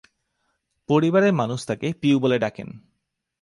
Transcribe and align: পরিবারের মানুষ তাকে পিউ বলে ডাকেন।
পরিবারের 0.89 1.33
মানুষ 1.33 1.59
তাকে 1.65 1.87
পিউ 2.01 2.19
বলে 2.19 2.37
ডাকেন। 2.39 2.69